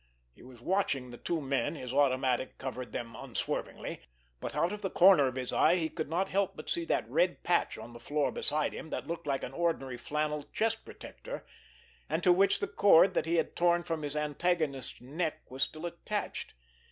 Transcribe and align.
He 0.33 0.41
was 0.41 0.61
watching 0.61 1.11
the 1.11 1.17
two 1.19 1.39
men, 1.39 1.75
his 1.75 1.93
automatic 1.93 2.57
covered 2.57 2.91
them 2.91 3.15
unswervingly; 3.15 4.01
but 4.39 4.55
out 4.55 4.71
of 4.71 4.81
the 4.81 4.89
corner 4.89 5.27
of 5.27 5.35
his 5.35 5.53
eye 5.53 5.75
he 5.75 5.89
could 5.89 6.09
not 6.09 6.29
help 6.29 6.55
but 6.57 6.71
see 6.71 6.85
that 6.85 7.07
red 7.07 7.43
patch 7.43 7.77
on 7.77 7.93
the 7.93 7.99
floor 7.99 8.31
beside 8.31 8.73
him, 8.73 8.89
that 8.89 9.05
looked 9.05 9.27
like 9.27 9.43
an 9.43 9.53
ordinary 9.53 9.97
flannel 9.97 10.41
chest 10.51 10.85
protector, 10.85 11.45
and 12.09 12.23
to 12.23 12.33
which 12.33 12.57
the 12.61 12.67
cord 12.67 13.13
that 13.13 13.27
he 13.27 13.35
had 13.35 13.55
torn 13.55 13.83
from 13.83 14.01
his 14.01 14.15
antagonist's 14.15 14.99
neck 15.01 15.43
was 15.51 15.61
still 15.61 15.85
attached. 15.85 16.55